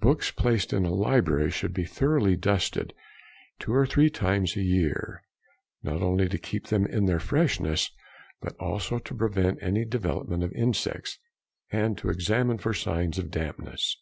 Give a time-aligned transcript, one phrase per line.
[0.00, 2.94] Books placed in a library should be thoroughly dusted
[3.58, 5.22] two or three times a year,
[5.82, 7.90] not only to keep them in all their freshness,
[8.40, 11.18] but also to prevent any development of insects
[11.70, 13.94] and to examine for signs of dampness.